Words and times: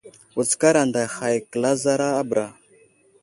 Wutskar 0.35 0.75
anday 0.81 1.07
hay 1.17 1.35
kəlazara 1.51 2.07
a 2.21 2.23
bəra. 2.29 2.47